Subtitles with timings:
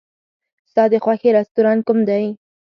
[0.69, 2.25] ستا د خوښې رستورانت کوم دی؟